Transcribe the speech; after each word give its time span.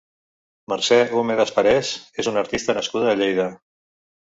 Mercè 0.73 0.97
Humedas 1.21 1.55
Parés 1.59 1.95
és 2.25 2.33
una 2.35 2.45
artista 2.47 2.79
nascuda 2.83 3.17
a 3.17 3.19
Lleida. 3.23 3.51